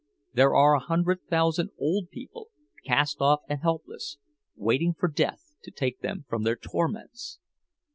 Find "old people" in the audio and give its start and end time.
1.77-2.47